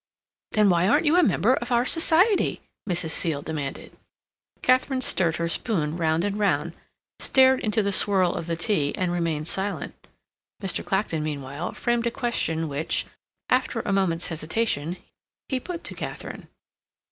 "Then 0.53 0.67
why 0.71 0.87
aren't 0.87 1.05
you 1.05 1.15
a 1.15 1.21
member 1.21 1.53
of 1.53 1.71
our 1.71 1.85
society?" 1.85 2.61
Mrs. 2.89 3.11
Seal 3.11 3.43
demanded. 3.43 3.95
Katharine 4.63 5.01
stirred 5.01 5.35
her 5.35 5.47
spoon 5.47 5.95
round 5.95 6.23
and 6.23 6.39
round, 6.39 6.75
stared 7.19 7.59
into 7.59 7.83
the 7.83 7.91
swirl 7.91 8.33
of 8.33 8.47
the 8.47 8.55
tea, 8.55 8.95
and 8.97 9.11
remained 9.11 9.47
silent. 9.47 9.93
Mr. 10.59 10.83
Clacton, 10.83 11.21
meanwhile, 11.21 11.73
framed 11.73 12.07
a 12.07 12.09
question 12.09 12.67
which, 12.67 13.05
after 13.47 13.81
a 13.81 13.93
moment's 13.93 14.25
hesitation, 14.25 14.97
he 15.49 15.59
put 15.59 15.83
to 15.83 15.93
Katharine. 15.93 16.47